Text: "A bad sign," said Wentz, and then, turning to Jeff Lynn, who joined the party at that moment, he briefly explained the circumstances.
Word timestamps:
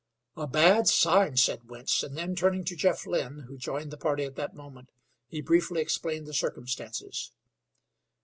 "A 0.35 0.47
bad 0.47 0.87
sign," 0.87 1.37
said 1.37 1.69
Wentz, 1.69 2.01
and 2.01 2.17
then, 2.17 2.35
turning 2.35 2.63
to 2.65 2.75
Jeff 2.75 3.05
Lynn, 3.05 3.41
who 3.47 3.55
joined 3.55 3.91
the 3.91 3.97
party 3.99 4.23
at 4.23 4.35
that 4.35 4.55
moment, 4.55 4.89
he 5.27 5.41
briefly 5.41 5.79
explained 5.79 6.25
the 6.25 6.33
circumstances. 6.33 7.31